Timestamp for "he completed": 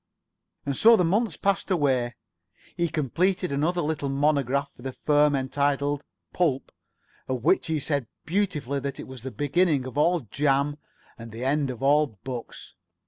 2.75-3.51